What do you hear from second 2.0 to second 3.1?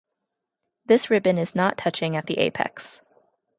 at the apex.